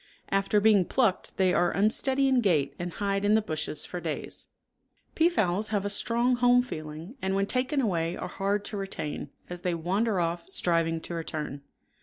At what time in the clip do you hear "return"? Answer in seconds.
11.13-11.61